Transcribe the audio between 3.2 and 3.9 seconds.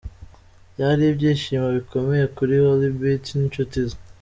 n'inshuti